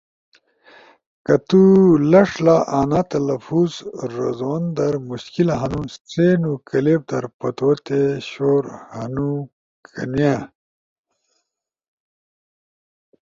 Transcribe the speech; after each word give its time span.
کہ 1.25 1.35
تو 1.47 1.61
لݜ 2.11 2.31
لا 2.45 2.57
انا 2.79 3.01
تلفظ 3.11 3.71
رزوندر 4.15 4.93
مشکل 5.09 5.47
ہنو 5.59 5.81
سی 6.09 6.27
نو 6.41 6.51
کلپ 6.69 7.01
در 7.09 7.25
پتو 7.39 7.71
تے 7.85 7.99
شور 8.29 8.63
ہنو 8.93 9.31
کنیا 9.85 10.35